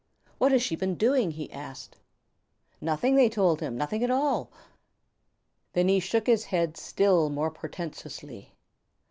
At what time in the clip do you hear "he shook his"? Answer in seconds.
5.89-6.45